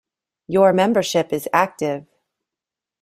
Your 0.47 0.73
membership 0.73 1.31
is 1.31 1.47
active. 1.53 2.07